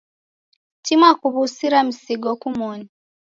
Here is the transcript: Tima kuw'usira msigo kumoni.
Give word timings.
Tima 0.83 1.09
kuw'usira 1.19 1.79
msigo 1.87 2.29
kumoni. 2.41 2.85